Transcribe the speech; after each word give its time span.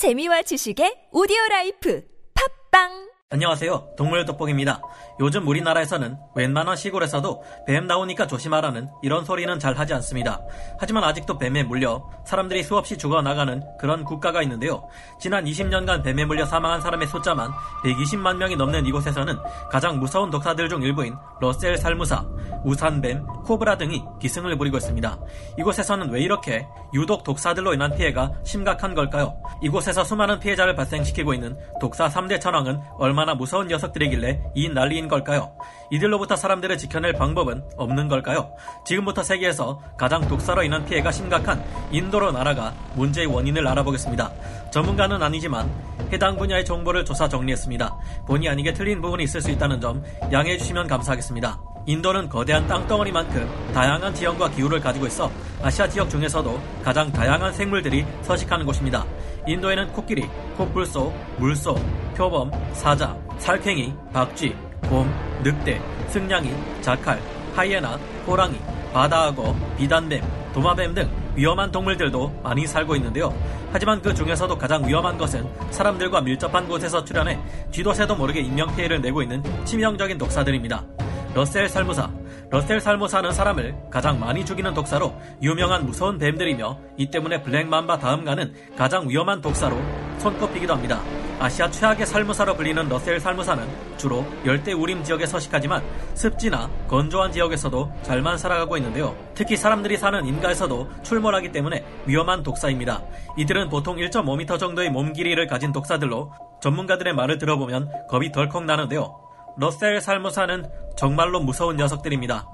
재미와 0.00 0.40
지식의 0.48 1.12
오디오 1.12 1.36
life. 1.50 2.00
팝빵 2.32 3.09
안녕하세요. 3.32 3.90
동물 3.96 4.24
돋보기입니다. 4.24 4.82
요즘 5.20 5.46
우리나라에서는 5.46 6.18
웬만한 6.34 6.74
시골에서도 6.74 7.44
뱀 7.64 7.86
나오니까 7.86 8.26
조심하라는 8.26 8.88
이런 9.02 9.24
소리는 9.24 9.56
잘 9.60 9.78
하지 9.78 9.94
않습니다. 9.94 10.40
하지만 10.80 11.04
아직도 11.04 11.38
뱀에 11.38 11.62
물려 11.62 12.04
사람들이 12.24 12.64
수없이 12.64 12.98
죽어나가는 12.98 13.62
그런 13.78 14.02
국가가 14.02 14.42
있는데요. 14.42 14.82
지난 15.20 15.44
20년간 15.44 16.02
뱀에 16.02 16.24
물려 16.24 16.44
사망한 16.44 16.80
사람의 16.80 17.06
숫자만 17.06 17.52
120만 17.84 18.36
명이 18.36 18.56
넘는 18.56 18.84
이곳에서는 18.86 19.38
가장 19.70 20.00
무서운 20.00 20.28
독사들 20.30 20.68
중 20.68 20.82
일부인 20.82 21.14
러셀 21.40 21.76
살무사, 21.76 22.24
우산뱀, 22.64 23.24
코브라 23.44 23.76
등이 23.76 24.02
기승을 24.20 24.58
부리고 24.58 24.78
있습니다. 24.78 25.18
이곳에서는 25.56 26.10
왜 26.10 26.20
이렇게 26.20 26.66
유독 26.94 27.22
독사들로 27.22 27.74
인한 27.74 27.94
피해가 27.94 28.32
심각한 28.42 28.96
걸까요? 28.96 29.40
이곳에서 29.62 30.02
수많은 30.02 30.40
피해자를 30.40 30.74
발생시키고 30.74 31.32
있는 31.32 31.56
독사 31.80 32.08
3대 32.08 32.40
천왕은 32.40 32.80
얼마 32.98 33.19
나 33.24 33.34
무서운 33.34 33.68
녀석들이길래 33.68 34.52
이 34.54 34.68
난리인 34.68 35.08
걸까요? 35.08 35.52
이들로부터 35.90 36.36
사람들을 36.36 36.78
지켜낼 36.78 37.14
방법은 37.14 37.62
없는 37.76 38.08
걸까요? 38.08 38.52
지금부터 38.84 39.22
세계에서 39.22 39.80
가장 39.96 40.26
독사로 40.28 40.62
인한 40.62 40.84
피해가 40.84 41.10
심각한 41.10 41.62
인도로 41.90 42.32
날아가 42.32 42.74
문제의 42.94 43.26
원인을 43.26 43.66
알아보겠습니다. 43.66 44.32
전문가는 44.70 45.22
아니지만 45.22 45.70
해당 46.12 46.36
분야의 46.36 46.64
정보를 46.64 47.04
조사 47.04 47.28
정리했습니다. 47.28 47.96
본의 48.26 48.48
아니게 48.48 48.72
틀린 48.72 49.00
부분이 49.00 49.24
있을 49.24 49.40
수 49.40 49.50
있다는 49.50 49.80
점 49.80 50.02
양해해 50.32 50.56
주시면 50.58 50.86
감사하겠습니다. 50.86 51.69
인도는 51.86 52.28
거대한 52.28 52.66
땅덩어리만큼 52.66 53.72
다양한 53.74 54.14
지형과 54.14 54.50
기후를 54.50 54.80
가지고 54.80 55.06
있어 55.06 55.30
아시아 55.62 55.88
지역 55.88 56.08
중에서도 56.08 56.60
가장 56.82 57.10
다양한 57.12 57.52
생물들이 57.52 58.06
서식하는 58.22 58.64
곳입니다. 58.66 59.04
인도에는 59.46 59.92
코끼리, 59.92 60.28
코뿔소, 60.56 61.12
물소, 61.38 61.74
표범, 62.16 62.50
사자, 62.72 63.16
살쾡이, 63.38 63.94
박쥐, 64.12 64.54
곰, 64.88 65.10
늑대, 65.42 65.80
승냥이, 66.08 66.52
자칼, 66.80 67.20
하이에나, 67.54 67.98
호랑이, 68.26 68.58
바다악어, 68.92 69.54
비단뱀, 69.78 70.22
도마뱀 70.52 70.94
등 70.94 71.10
위험한 71.34 71.70
동물들도 71.70 72.40
많이 72.42 72.66
살고 72.66 72.96
있는데요. 72.96 73.32
하지만 73.72 74.02
그 74.02 74.12
중에서도 74.12 74.56
가장 74.58 74.86
위험한 74.86 75.16
것은 75.16 75.48
사람들과 75.70 76.20
밀접한 76.20 76.66
곳에서 76.66 77.04
출현해 77.04 77.38
쥐도 77.70 77.92
새도 77.94 78.16
모르게 78.16 78.40
인명피해를 78.40 79.00
내고 79.00 79.22
있는 79.22 79.42
치명적인 79.64 80.18
독사들입니다. 80.18 80.99
러셀 81.32 81.68
살무사. 81.68 82.10
러셀 82.50 82.80
살무사는 82.80 83.30
사람을 83.30 83.76
가장 83.88 84.18
많이 84.18 84.44
죽이는 84.44 84.74
독사로 84.74 85.14
유명한 85.40 85.86
무서운 85.86 86.18
뱀들이며 86.18 86.76
이 86.96 87.08
때문에 87.08 87.42
블랙맘바 87.42 88.00
다음 88.00 88.24
가는 88.24 88.52
가장 88.76 89.08
위험한 89.08 89.40
독사로 89.40 89.76
손꼽히기도 90.18 90.74
합니다. 90.74 91.00
아시아 91.38 91.70
최악의 91.70 92.04
살무사로 92.04 92.56
불리는 92.56 92.88
러셀 92.88 93.20
살무사는 93.20 93.64
주로 93.96 94.26
열대 94.44 94.72
우림 94.72 95.04
지역에 95.04 95.24
서식하지만 95.24 95.82
습지나 96.14 96.68
건조한 96.88 97.30
지역에서도 97.30 97.92
잘만 98.02 98.36
살아가고 98.36 98.76
있는데요. 98.78 99.16
특히 99.34 99.56
사람들이 99.56 99.96
사는 99.96 100.26
인가에서도 100.26 100.90
출몰하기 101.04 101.52
때문에 101.52 101.84
위험한 102.06 102.42
독사입니다. 102.42 103.02
이들은 103.38 103.68
보통 103.68 103.96
1.5m 103.96 104.58
정도의 104.58 104.90
몸 104.90 105.12
길이를 105.12 105.46
가진 105.46 105.72
독사들로 105.72 106.32
전문가들의 106.60 107.14
말을 107.14 107.38
들어보면 107.38 107.88
겁이 108.08 108.32
덜컥 108.32 108.64
나는데요. 108.64 109.29
러셀 109.60 110.00
살무사는 110.00 110.64
정말로 110.96 111.38
무서운 111.38 111.76
녀석들입니다. 111.76 112.48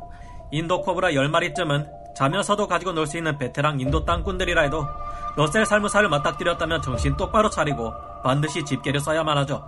인도 0.51 0.81
코브라 0.83 1.11
10마리쯤은 1.11 1.87
자면서도 2.17 2.67
가지고 2.67 2.93
놀 2.93 3.07
수 3.07 3.17
있는 3.17 3.39
베테랑 3.39 3.79
인도 3.79 4.05
땅꾼들이라 4.05 4.63
해도 4.63 4.85
러셀 5.37 5.67
살무사를 5.67 6.09
맞닥뜨렸다면 6.09 6.81
정신 6.81 7.15
똑바로 7.17 7.51
차리고 7.51 7.93
반드시 8.25 8.65
집게를 8.65 9.01
써야만 9.01 9.37
하죠. 9.39 9.63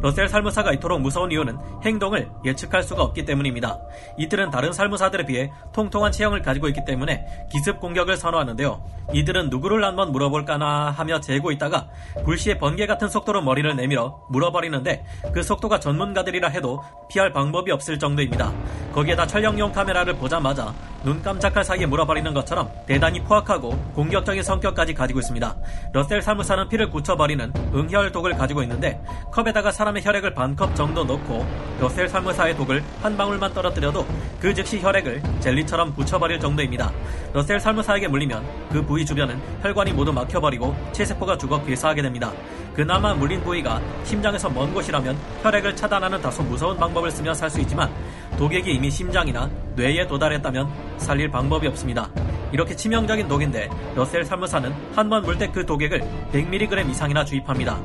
러셀 0.00 0.28
살무사가 0.28 0.72
이토록 0.72 1.00
무서운 1.00 1.30
이유는 1.30 1.58
행동을 1.84 2.30
예측할 2.44 2.82
수가 2.82 3.02
없기 3.04 3.24
때문입니다. 3.26 3.78
이들은 4.18 4.50
다른 4.50 4.72
살무사들에 4.72 5.26
비해 5.26 5.52
통통한 5.72 6.10
체형을 6.10 6.42
가지고 6.42 6.68
있기 6.68 6.84
때문에 6.86 7.24
기습 7.52 7.78
공격을 7.80 8.16
선호하는데요. 8.16 8.82
이들은 9.12 9.50
누구를 9.50 9.84
한번 9.84 10.10
물어볼까나 10.10 10.90
하며 10.90 11.20
재고 11.20 11.52
있다가 11.52 11.88
불시에 12.24 12.58
번개 12.58 12.86
같은 12.86 13.08
속도로 13.08 13.42
머리를 13.42 13.76
내밀어 13.76 14.22
물어버리는데 14.30 15.04
그 15.32 15.42
속도가 15.42 15.80
전문가들이라 15.80 16.48
해도 16.48 16.82
피할 17.10 17.32
방법이 17.32 17.70
없을 17.70 17.98
정도입니다. 17.98 18.52
거기에다 18.92 19.26
촬영용 19.26 19.72
카메라를 19.72 20.14
보자마자 20.14 20.74
눈 21.04 21.22
깜짝할 21.22 21.64
사이에 21.64 21.86
물어버리는 21.86 22.32
것처럼 22.34 22.70
대단히 22.86 23.20
포악하고 23.20 23.70
공격적인 23.94 24.42
성격까지 24.42 24.94
가지 24.94 25.09
고 25.12 25.20
있습니다. 25.20 25.56
러셀 25.92 26.22
살무사는 26.22 26.68
피를 26.68 26.90
굳혀버리는 26.90 27.52
응혈 27.74 28.12
독을 28.12 28.34
가지고 28.36 28.62
있는데 28.62 29.00
컵에다가 29.32 29.70
사람의 29.72 30.04
혈액을 30.04 30.34
반 30.34 30.50
컵 30.56 30.74
정도 30.74 31.04
넣고 31.04 31.46
러셀 31.80 32.08
살무사의 32.08 32.56
독을 32.56 32.82
한 33.02 33.16
방울만 33.16 33.54
떨어뜨려도 33.54 34.06
그 34.40 34.52
즉시 34.52 34.80
혈액을 34.80 35.22
젤리처럼 35.40 35.94
굳혀버릴 35.94 36.38
정도입니다. 36.40 36.92
러셀 37.32 37.60
살무사에게 37.60 38.08
물리면 38.08 38.44
그 38.70 38.84
부위 38.84 39.06
주변은 39.06 39.40
혈관이 39.62 39.92
모두 39.92 40.12
막혀버리고 40.12 40.74
체세포가 40.92 41.38
죽어 41.38 41.62
괴사하게 41.64 42.02
됩니다. 42.02 42.32
그나마 42.74 43.14
물린 43.14 43.42
부위가 43.42 43.80
심장에서 44.04 44.48
먼 44.48 44.72
곳이라면 44.72 45.16
혈액을 45.42 45.76
차단하는 45.76 46.20
다소 46.20 46.42
무서운 46.42 46.76
방법을 46.76 47.10
쓰며 47.10 47.34
살 47.34 47.50
수 47.50 47.60
있지만 47.60 47.90
독액이 48.38 48.72
이미 48.74 48.90
심장이나 48.90 49.50
뇌에 49.76 50.06
도달했다면 50.06 50.68
살릴 50.98 51.30
방법이 51.30 51.66
없습니다. 51.68 52.08
이렇게 52.52 52.74
치명적인 52.74 53.28
독인데 53.28 53.68
러셀 53.94 54.24
살무사는 54.24 54.72
한 54.94 55.08
번 55.08 55.22
물 55.24 55.36
때 55.38 55.48
그 55.52 55.64
독액을 55.64 56.00
100mg 56.32 56.88
이상이나 56.90 57.24
주입합니다. 57.24 57.78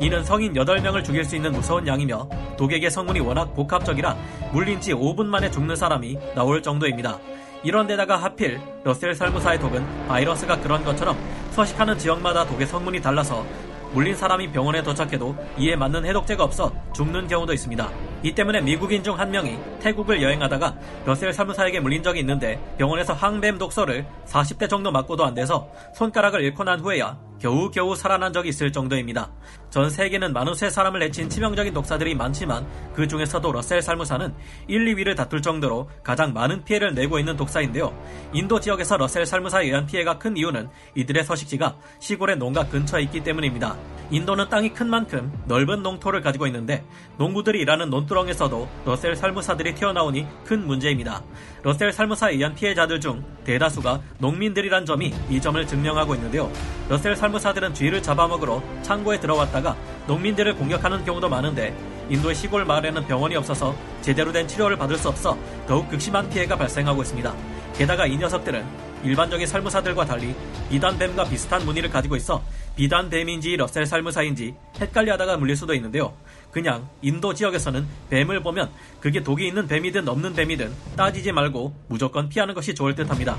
이는 0.00 0.24
성인 0.24 0.52
8명을 0.54 1.04
죽일 1.04 1.24
수 1.24 1.36
있는 1.36 1.52
무서운 1.52 1.86
양이며 1.86 2.28
독액의 2.56 2.90
성분이 2.90 3.20
워낙 3.20 3.54
복합적이라 3.54 4.16
물린 4.52 4.80
지 4.80 4.92
5분 4.92 5.26
만에 5.26 5.50
죽는 5.50 5.76
사람이 5.76 6.18
나올 6.34 6.62
정도입니다. 6.62 7.18
이런 7.64 7.86
데다가 7.86 8.16
하필 8.16 8.60
러셀 8.84 9.14
살무사의 9.14 9.58
독은 9.58 9.84
바이러스가 10.08 10.60
그런 10.60 10.84
것처럼 10.84 11.16
서식하는 11.50 11.98
지역마다 11.98 12.44
독의 12.46 12.66
성분이 12.66 13.00
달라서 13.00 13.44
물린 13.92 14.14
사람이 14.14 14.52
병원에 14.52 14.82
도착해도 14.82 15.34
이에 15.58 15.74
맞는 15.74 16.04
해독제가 16.06 16.44
없어 16.44 16.72
죽는 16.92 17.26
경우도 17.26 17.52
있습니다. 17.52 17.88
이 18.22 18.32
때문에 18.34 18.60
미국인 18.62 19.02
중 19.02 19.18
한 19.18 19.32
명이 19.32 19.58
태국을 19.80 20.22
여행하다가 20.22 20.76
러셀 21.04 21.32
살무사에게 21.32 21.80
물린 21.80 22.02
적이 22.04 22.20
있는데 22.20 22.60
병원에서 22.78 23.14
항뱀 23.14 23.58
독소를 23.58 24.06
40대 24.26 24.68
정도 24.68 24.92
맞고도 24.92 25.24
안 25.24 25.34
돼서 25.34 25.68
손가락을 25.94 26.42
잃고 26.42 26.62
난 26.62 26.78
후에야 26.78 27.18
겨우겨우 27.40 27.96
살아난 27.96 28.32
적이 28.32 28.50
있을 28.50 28.70
정도입니다. 28.72 29.30
전 29.70 29.90
세계에서 29.90 30.70
사람을 30.70 31.02
해친 31.02 31.28
치명적인 31.28 31.74
독사들이 31.74 32.14
많지만 32.14 32.66
그 32.94 33.08
중에서도 33.08 33.50
러셀 33.50 33.82
살무사는 33.82 34.34
1, 34.68 34.94
2위를 34.94 35.16
다툴 35.16 35.42
정도로 35.42 35.90
가장 36.04 36.32
많은 36.32 36.64
피해를 36.64 36.94
내고 36.94 37.18
있는 37.18 37.36
독사인데요. 37.36 37.92
인도 38.32 38.60
지역에서 38.60 38.96
러셀 38.96 39.26
살무사에 39.26 39.66
의한 39.66 39.86
피해가 39.86 40.18
큰 40.18 40.36
이유는 40.36 40.68
이들의 40.94 41.24
서식지가 41.24 41.76
시골의 41.98 42.36
농가 42.36 42.66
근처에 42.68 43.02
있기 43.02 43.22
때문입니다. 43.22 43.76
인도는 44.10 44.48
땅이 44.48 44.70
큰 44.70 44.88
만큼 44.88 45.30
넓은 45.46 45.82
농토를 45.82 46.22
가지고 46.22 46.46
있는데 46.46 46.82
농부들이 47.18 47.60
일하는 47.60 47.90
논두렁에서도 47.90 48.68
러셀 48.86 49.14
살무사들이 49.14 49.74
튀어나오니 49.74 50.26
큰 50.44 50.66
문제입니다. 50.66 51.22
러셀 51.62 51.92
살무사에 51.92 52.34
의한 52.34 52.54
피해자들 52.54 53.00
중 53.00 53.22
대다수가 53.44 54.00
농민들이란 54.18 54.86
점이 54.86 55.12
이 55.28 55.40
점을 55.40 55.66
증명하고 55.66 56.14
있는데요. 56.14 56.50
러셀 56.88 57.16
살무사들은 57.16 57.74
쥐를 57.74 58.02
잡아먹으러 58.02 58.62
창고에 58.82 59.20
들어왔다가 59.20 59.76
농민들을 60.06 60.56
공격하는 60.56 61.04
경우도 61.04 61.28
많은데 61.28 61.76
인도의 62.08 62.34
시골 62.34 62.64
마을에는 62.64 63.06
병원이 63.06 63.36
없어서 63.36 63.76
제대로 64.00 64.32
된 64.32 64.48
치료를 64.48 64.78
받을 64.78 64.96
수 64.96 65.10
없어 65.10 65.36
더욱 65.66 65.86
극심한 65.90 66.30
피해가 66.30 66.56
발생하고 66.56 67.02
있습니다. 67.02 67.34
게다가 67.74 68.06
이 68.06 68.16
녀석들은 68.16 68.88
일반적인 69.04 69.46
살무사들과 69.46 70.04
달리 70.06 70.34
비단뱀과 70.70 71.24
비슷한 71.24 71.64
무늬를 71.64 71.90
가지고 71.90 72.16
있어 72.16 72.42
비단 72.78 73.10
뱀인지 73.10 73.56
러셀 73.56 73.86
살무사인지 73.86 74.54
헷갈려 74.80 75.14
하다가 75.14 75.36
물릴 75.36 75.56
수도 75.56 75.74
있는데요. 75.74 76.14
그냥 76.52 76.88
인도 77.02 77.34
지역에서는 77.34 77.84
뱀을 78.08 78.40
보면 78.44 78.70
그게 79.00 79.20
독이 79.20 79.48
있는 79.48 79.66
뱀이든 79.66 80.06
없는 80.06 80.32
뱀이든 80.34 80.72
따지지 80.96 81.32
말고 81.32 81.74
무조건 81.88 82.28
피하는 82.28 82.54
것이 82.54 82.76
좋을 82.76 82.94
듯 82.94 83.10
합니다. 83.10 83.36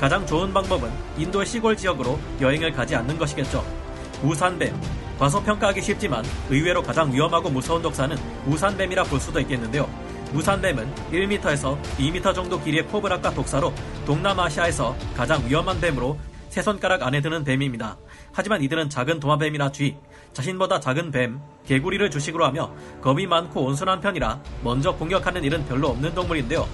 가장 0.00 0.24
좋은 0.24 0.54
방법은 0.54 0.90
인도의 1.18 1.44
시골 1.44 1.76
지역으로 1.76 2.18
여행을 2.40 2.72
가지 2.72 2.96
않는 2.96 3.18
것이겠죠. 3.18 3.62
우산뱀. 4.22 4.74
과소평가하기 5.18 5.82
쉽지만 5.82 6.24
의외로 6.48 6.82
가장 6.82 7.12
위험하고 7.12 7.50
무서운 7.50 7.82
독사는 7.82 8.16
우산뱀이라 8.46 9.04
볼 9.04 9.20
수도 9.20 9.38
있겠는데요. 9.40 9.86
우산뱀은 10.32 10.94
1m에서 11.12 11.78
2m 11.98 12.34
정도 12.34 12.58
길이의 12.62 12.86
코브라과 12.86 13.34
독사로 13.34 13.70
동남아시아에서 14.06 14.96
가장 15.14 15.46
위험한 15.46 15.78
뱀으로 15.78 16.18
세 16.48 16.62
손가락 16.62 17.02
안에 17.02 17.20
드는 17.20 17.44
뱀입니다. 17.44 17.98
하지만 18.32 18.62
이들은 18.62 18.88
작은 18.88 19.20
도마뱀이나 19.20 19.72
쥐, 19.72 19.96
자신보다 20.32 20.80
작은 20.80 21.10
뱀, 21.10 21.40
개구리를 21.66 22.10
주식으로 22.10 22.44
하며 22.44 22.74
겁이 23.00 23.26
많고 23.26 23.64
온순한 23.64 24.00
편이라 24.00 24.42
먼저 24.62 24.94
공격하는 24.94 25.44
일은 25.44 25.66
별로 25.66 25.88
없는 25.88 26.14
동물인데요. 26.14 26.66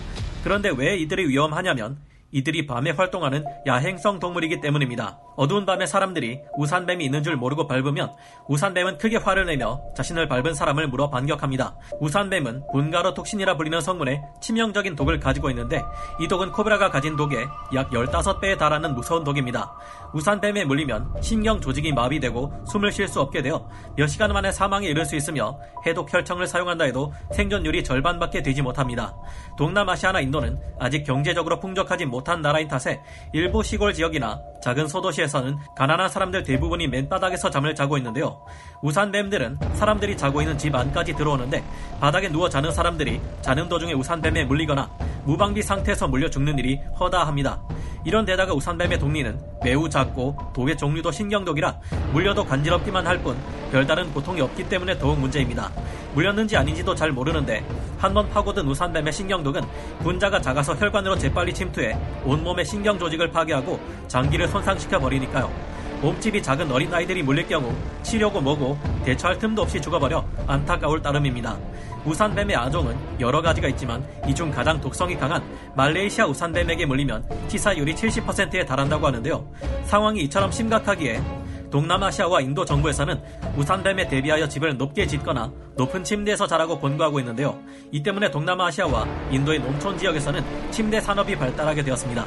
그런데 0.42 0.70
왜 0.76 0.96
이들이 0.96 1.28
위험하냐면 1.28 1.98
이들이 2.34 2.66
밤에 2.66 2.90
활동하는 2.90 3.44
야행성 3.64 4.18
동물이기 4.18 4.60
때문입니다. 4.60 5.20
어두운 5.36 5.64
밤에 5.64 5.86
사람들이 5.86 6.40
우산뱀이 6.56 7.04
있는 7.04 7.22
줄 7.22 7.36
모르고 7.36 7.68
밟으면 7.68 8.12
우산뱀은 8.48 8.98
크게 8.98 9.18
화를 9.18 9.46
내며 9.46 9.80
자신을 9.96 10.26
밟은 10.26 10.52
사람을 10.54 10.88
물어 10.88 11.10
반격합니다. 11.10 11.76
우산뱀은 12.00 12.64
분가로 12.72 13.14
톡신이라 13.14 13.56
불리는 13.56 13.80
성분에 13.80 14.20
치명적인 14.40 14.96
독을 14.96 15.20
가지고 15.20 15.48
있는데 15.50 15.80
이 16.20 16.26
독은 16.26 16.50
코브라가 16.50 16.90
가진 16.90 17.16
독의 17.16 17.46
약 17.74 17.90
15배에 17.90 18.58
달하는 18.58 18.96
무서운 18.96 19.22
독입니다. 19.22 19.72
우산뱀에 20.12 20.64
물리면 20.64 21.14
신경 21.22 21.60
조직이 21.60 21.92
마비되고 21.92 22.64
숨을 22.66 22.90
쉴 22.90 23.06
수 23.06 23.20
없게 23.20 23.42
되어 23.42 23.68
몇 23.96 24.08
시간 24.08 24.32
만에 24.32 24.50
사망에 24.50 24.88
이를 24.88 25.04
수 25.04 25.14
있으며 25.14 25.56
해독 25.86 26.12
혈청을 26.12 26.48
사용한다 26.48 26.84
해도 26.86 27.12
생존율이 27.32 27.84
절반밖에 27.84 28.42
되지 28.42 28.60
못합니다. 28.60 29.16
동남아시아나 29.56 30.20
인도는 30.20 30.58
아직 30.80 31.04
경제적으로 31.04 31.60
풍족하지 31.60 32.06
못한 32.06 32.23
나라인 32.42 32.66
탓에 32.66 33.00
일부 33.32 33.62
시골 33.62 33.92
지역이나 33.92 34.40
작은 34.62 34.88
소도시에서는 34.88 35.58
가난한 35.76 36.08
사람들 36.08 36.42
대부분이 36.42 36.88
맨바닥에서 36.88 37.50
잠을 37.50 37.74
자고 37.74 37.98
있는데요. 37.98 38.40
우산뱀들은 38.82 39.58
사람들이 39.74 40.16
자고 40.16 40.40
있는 40.40 40.56
집 40.56 40.74
안까지 40.74 41.14
들어오는데 41.14 41.62
바닥에 42.00 42.28
누워 42.28 42.48
자는 42.48 42.72
사람들이 42.72 43.20
자는 43.42 43.68
도중에 43.68 43.92
우산뱀에 43.92 44.44
물리거나 44.44 44.90
무방비 45.24 45.62
상태에서 45.62 46.08
물려 46.08 46.28
죽는 46.28 46.58
일이 46.58 46.80
허다합니다. 46.98 47.62
이런 48.04 48.24
데다가 48.24 48.52
우산뱀의 48.52 48.98
독리는 48.98 49.38
매우 49.62 49.88
작고 49.88 50.36
독의 50.54 50.76
종류도 50.76 51.10
신경독이라 51.10 51.80
물려도 52.12 52.44
간지럽기만 52.44 53.06
할 53.06 53.14
뿐 53.24 53.36
별다른 53.72 54.12
고통이 54.12 54.40
없기 54.42 54.68
때문에 54.68 54.98
더욱 54.98 55.18
문제입니다. 55.18 55.70
물렸는지 56.14 56.56
아닌지도 56.56 56.94
잘 56.94 57.10
모르는데 57.10 57.64
한번 57.96 58.28
파고든 58.28 58.66
우산뱀의 58.68 59.12
신경독은 59.12 59.62
분자가 60.00 60.40
작아서 60.40 60.74
혈관으로 60.74 61.16
재빨리 61.16 61.54
침투해 61.54 61.96
온몸의 62.24 62.64
신경 62.66 62.98
조직을 62.98 63.30
파괴하고 63.30 63.80
장기를 64.08 64.46
손상시켜 64.48 64.98
버리니까요. 64.98 65.73
몸집이 66.04 66.42
작은 66.42 66.70
어린아이들이 66.70 67.22
물릴 67.22 67.48
경우 67.48 67.74
치료고 68.02 68.42
뭐고 68.42 68.78
대처할 69.06 69.38
틈도 69.38 69.62
없이 69.62 69.80
죽어버려 69.80 70.22
안타까울 70.46 71.00
따름입니다. 71.00 71.56
우산뱀의 72.04 72.54
아종은 72.54 72.94
여러 73.20 73.40
가지가 73.40 73.68
있지만 73.68 74.06
이 74.28 74.34
중 74.34 74.50
가장 74.50 74.78
독성이 74.82 75.16
강한 75.16 75.42
말레이시아 75.74 76.26
우산뱀에게 76.26 76.84
물리면 76.84 77.24
치사율이 77.48 77.94
70%에 77.94 78.66
달한다고 78.66 79.06
하는데요. 79.06 79.48
상황이 79.86 80.20
이처럼 80.24 80.52
심각하기에 80.52 81.22
동남아시아와 81.70 82.42
인도 82.42 82.66
정부에서는 82.66 83.22
우산뱀에 83.56 84.06
대비하여 84.08 84.46
집을 84.46 84.76
높게 84.76 85.06
짓거나 85.06 85.50
높은 85.76 86.04
침대에서 86.04 86.46
자라고 86.46 86.80
권고하고 86.80 87.18
있는데요. 87.20 87.58
이 87.90 88.02
때문에 88.02 88.30
동남아시아와 88.30 89.06
인도의 89.30 89.60
농촌 89.60 89.96
지역에서는 89.96 90.70
침대 90.70 91.00
산업이 91.00 91.34
발달하게 91.36 91.82
되었습니다. 91.82 92.26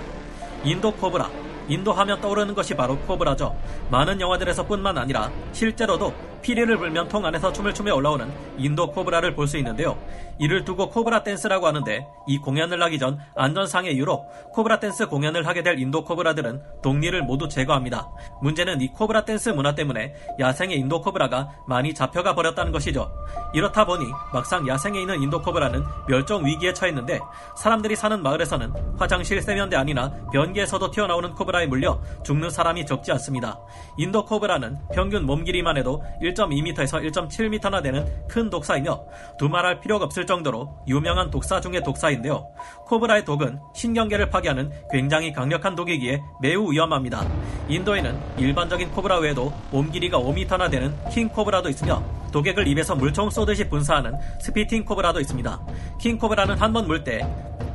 인도 0.64 0.92
코브라, 0.94 1.30
인도 1.68 1.92
하면 1.94 2.20
떠오르는 2.22 2.54
것이 2.54 2.76
바로 2.76 2.98
코브라죠. 3.00 3.56
많은 3.90 4.20
영화들에서뿐만 4.20 4.98
아니라 4.98 5.32
실제로도 5.52 6.14
피리를 6.48 6.78
불면 6.78 7.10
통 7.10 7.26
안에서 7.26 7.52
춤을 7.52 7.74
추며 7.74 7.94
올라오는 7.94 8.32
인도 8.58 8.90
코브라를 8.90 9.36
볼 9.36 9.48
수 9.48 9.58
있는데요. 9.58 9.98
이를 10.40 10.64
두고 10.64 10.90
코브라 10.90 11.24
댄스라고 11.24 11.68
하는데 11.68 12.08
이 12.28 12.38
공연을 12.38 12.82
하기 12.84 13.00
전 13.00 13.18
안전상의 13.36 13.96
이유로 13.96 14.26
코브라 14.54 14.80
댄스 14.80 15.08
공연을 15.08 15.48
하게 15.48 15.64
될 15.64 15.80
인도 15.80 16.04
코브라들은 16.04 16.62
독니를 16.82 17.22
모두 17.24 17.50
제거합니다. 17.50 18.10
문제는 18.42 18.82
이 18.82 18.88
코브라 18.88 19.26
댄스 19.26 19.50
문화 19.50 19.74
때문에 19.76 20.14
야생의 20.40 20.78
인도 20.78 21.02
코브라가 21.02 21.50
많이 21.68 21.94
잡혀가 21.94 22.36
버렸다는 22.36 22.72
것이죠. 22.72 23.12
이렇다 23.54 23.86
보니 23.86 24.06
막상 24.32 24.68
야생에 24.68 25.02
있는 25.02 25.22
인도 25.22 25.42
코브라는 25.42 25.84
멸종 26.08 26.46
위기에 26.46 26.74
처했는데 26.74 27.20
사람들이 27.58 27.96
사는 27.96 28.22
마을에서는 28.22 28.74
화장실 28.98 29.42
세면대 29.42 29.76
안이나 29.76 30.12
변기에서도 30.32 30.92
튀어나오는 30.92 31.34
코브라에 31.34 31.66
물려 31.68 32.00
죽는 32.24 32.50
사람이 32.50 32.86
적지 32.86 33.12
않습니다. 33.14 33.60
인도 33.98 34.24
코브라는 34.24 34.78
평균 34.94 35.26
몸 35.26 35.44
길이만 35.44 35.78
해도 35.78 36.04
1.2m에서 36.38 37.02
1.7m나 37.12 37.82
되는 37.82 38.06
큰 38.28 38.50
독사이며 38.50 39.04
두말할 39.38 39.80
필요가 39.80 40.06
없을 40.06 40.26
정도로 40.26 40.70
유명한 40.88 41.32
독사 41.32 41.60
중의 41.60 41.84
독사인데요. 41.84 42.48
코브라의 42.86 43.26
독은 43.26 43.60
신경계를 43.74 44.30
파괴하는 44.30 44.72
굉장히 44.92 45.34
강력한 45.34 45.76
독이기에 45.76 46.22
매우 46.42 46.72
위험합니다. 46.72 47.26
인도에는 47.68 48.18
일반적인 48.38 48.92
코브라 48.92 49.20
외에도 49.20 49.52
몸 49.72 49.92
길이가 49.92 50.20
5m나 50.20 50.70
되는 50.70 50.94
킹 51.12 51.28
코브라도 51.30 51.70
있으며 51.70 52.04
독액을 52.32 52.68
입에서 52.68 52.96
물총 52.96 53.30
쏘듯이 53.30 53.68
분사하는 53.70 54.14
spitting 54.42 54.86
코브라도 54.86 55.20
있습니다. 55.20 55.60
킹 56.00 56.18
코브라는 56.18 56.56
한 56.58 56.74
번 56.74 56.86
물 56.86 57.04
때 57.04 57.26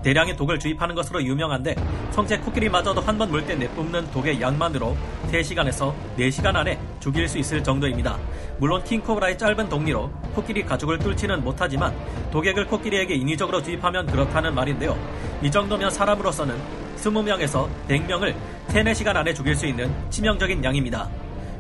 대량의 0.03 0.37
독을 0.37 0.59
주입하는 0.59 0.95
것으로 0.95 1.23
유명한데 1.23 1.75
성체 2.11 2.39
코끼리마저도 2.39 3.01
한 3.01 3.19
번 3.19 3.31
물 3.31 3.47
때 3.47 3.55
내뿜는 3.55 4.11
독의 4.11 4.41
양만으로 4.41 4.97
3시간에서 5.31 5.95
4시간 6.19 6.57
안에 6.57 6.79
죽일 7.01 7.29
수 7.29 7.39
있을 7.39 7.63
정도입니다. 7.63 8.19
물론 8.59 8.83
킹코브라의 8.85 9.39
짧은 9.39 9.69
독니로 9.69 10.11
코끼리 10.35 10.65
가죽을 10.65 10.99
뚫지는 10.99 11.43
못하지만 11.43 11.95
독액을 12.31 12.67
코끼리에게 12.67 13.15
인위적으로 13.15 13.63
주입하면 13.63 14.07
그렇다는 14.07 14.55
말인데요. 14.55 14.97
이 15.43 15.51
정도면 15.51 15.91
사람으로서는 15.91 16.57
20명에서 16.97 17.69
100명을 17.89 18.35
3, 18.69 18.85
4시간 18.85 19.17
안에 19.17 19.33
죽일 19.35 19.55
수 19.57 19.67
있는 19.67 19.93
치명적인 20.11 20.63
양입니다. 20.65 21.09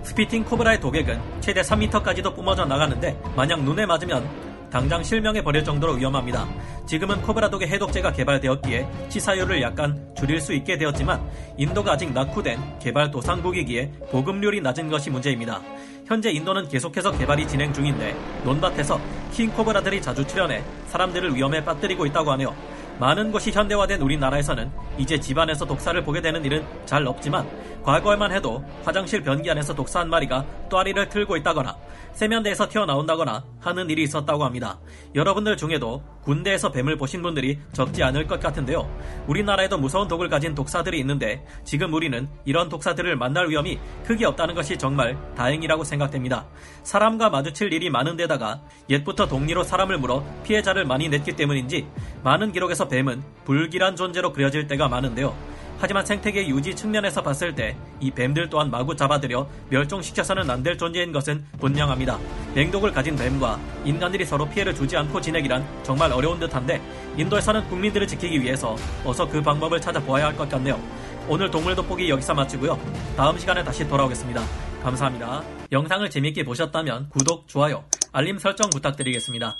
spitting 0.02 0.44
코브라의 0.44 0.80
독액은 0.80 1.20
최대 1.40 1.60
3m까지도 1.62 2.34
뿜어져 2.34 2.64
나가는데 2.64 3.16
만약 3.36 3.62
눈에 3.62 3.86
맞으면 3.86 4.24
당장 4.72 5.04
실명해 5.04 5.44
버릴 5.44 5.62
정도로 5.62 5.92
위험합니다. 5.92 6.48
지금은 6.86 7.20
코브라 7.20 7.50
독의 7.50 7.68
해독제가 7.68 8.12
개발되었기에 8.12 8.86
치사율을 9.10 9.60
약간 9.60 10.14
줄일 10.16 10.40
수 10.40 10.54
있게 10.54 10.78
되었지만 10.78 11.22
인도가 11.58 11.92
아직 11.92 12.10
낙후된 12.10 12.78
개발 12.78 13.10
도상국이기에 13.10 13.92
보급률이 14.10 14.62
낮은 14.62 14.88
것이 14.88 15.10
문제입니다. 15.10 15.60
현재 16.06 16.30
인도는 16.30 16.68
계속해서 16.68 17.12
개발이 17.12 17.46
진행 17.46 17.70
중인데 17.70 18.16
논밭에서 18.44 18.98
킹코브라들이 19.34 20.00
자주 20.00 20.26
출현해 20.26 20.64
사람들을 20.88 21.36
위험에 21.36 21.62
빠뜨리고 21.62 22.06
있다고 22.06 22.32
하네요. 22.32 22.56
많은 22.98 23.32
곳이 23.32 23.50
현대화된 23.50 24.00
우리나라에서는 24.00 24.70
이제 24.98 25.18
집안에서 25.18 25.64
독사를 25.64 26.00
보게 26.04 26.20
되는 26.20 26.44
일은 26.44 26.64
잘 26.84 27.06
없지만 27.06 27.48
과거에만 27.82 28.32
해도 28.32 28.64
화장실 28.84 29.22
변기 29.22 29.50
안에서 29.50 29.74
독사 29.74 30.00
한 30.00 30.08
마리가 30.08 30.46
또아리를 30.68 31.08
틀고 31.08 31.36
있다거나 31.38 31.76
세면대에서 32.12 32.68
튀어나온다거나 32.68 33.44
하는 33.60 33.88
일이 33.90 34.02
있었다고 34.02 34.44
합니다. 34.44 34.78
여러분들 35.14 35.56
중에도 35.56 36.02
군대에서 36.22 36.70
뱀을 36.70 36.96
보신 36.96 37.22
분들이 37.22 37.58
적지 37.72 38.02
않을 38.02 38.26
것 38.26 38.38
같은데요. 38.38 38.88
우리나라에도 39.26 39.78
무서운 39.78 40.06
독을 40.08 40.28
가진 40.28 40.54
독사들이 40.54 40.98
있는데 41.00 41.44
지금 41.64 41.92
우리는 41.92 42.28
이런 42.44 42.68
독사들을 42.68 43.16
만날 43.16 43.48
위험이 43.48 43.78
크게 44.06 44.26
없다는 44.26 44.54
것이 44.54 44.76
정말 44.76 45.16
다행이라고 45.34 45.84
생각됩니다. 45.84 46.46
사람과 46.84 47.30
마주칠 47.30 47.72
일이 47.72 47.90
많은데다가 47.90 48.60
옛부터 48.90 49.26
독리로 49.26 49.64
사람을 49.64 49.98
물어 49.98 50.24
피해자를 50.44 50.84
많이 50.84 51.08
냈기 51.08 51.32
때문인지 51.34 51.86
많은 52.22 52.52
기록에 52.52 52.74
서 52.82 52.88
뱀은 52.88 53.22
불길한 53.44 53.94
존재로 53.94 54.32
그려질 54.32 54.66
때가 54.66 54.88
많은데요. 54.88 55.34
하지만 55.78 56.04
생태계 56.04 56.48
유지 56.48 56.74
측면에서 56.74 57.22
봤을 57.22 57.54
때 57.54 57.76
이 58.00 58.10
뱀들 58.10 58.50
또한 58.50 58.70
마구 58.70 58.96
잡아들여 58.96 59.48
멸종시켜서는 59.68 60.50
안 60.50 60.62
될 60.64 60.76
존재인 60.76 61.12
것은 61.12 61.44
분명합니다. 61.60 62.18
맹독을 62.54 62.90
가진 62.92 63.14
뱀과 63.14 63.60
인간들이 63.84 64.24
서로 64.24 64.48
피해를 64.48 64.74
주지 64.74 64.96
않고 64.96 65.20
지내기란 65.20 65.64
정말 65.84 66.12
어려운 66.12 66.40
듯한데 66.40 66.82
인도에서는 67.16 67.68
국민들을 67.68 68.08
지키기 68.08 68.42
위해서 68.42 68.76
어서 69.04 69.28
그 69.28 69.40
방법을 69.40 69.80
찾아보아야 69.80 70.26
할 70.26 70.36
것 70.36 70.48
같네요. 70.48 70.80
오늘 71.28 71.48
동물 71.50 71.76
돋보기 71.76 72.10
여기서 72.10 72.34
마치고요. 72.34 72.76
다음 73.16 73.38
시간에 73.38 73.62
다시 73.62 73.86
돌아오겠습니다. 73.88 74.42
감사합니다. 74.82 75.44
영상을 75.70 76.10
재밌게 76.10 76.42
보셨다면 76.44 77.10
구독, 77.10 77.46
좋아요, 77.46 77.84
알림 78.12 78.38
설정 78.38 78.68
부탁드리겠습니다. 78.70 79.56